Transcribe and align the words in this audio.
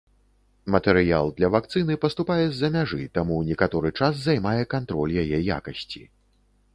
Матэрыял 0.75 1.27
для 1.39 1.49
вакцыны 1.55 1.97
паступае 2.05 2.39
з-за 2.47 2.71
мяжы, 2.77 3.01
таму 3.17 3.37
некаторы 3.49 3.91
час 3.99 4.13
займае 4.25 4.57
кантроль 4.73 5.13
яе 5.25 5.39
якасці. 5.59 6.03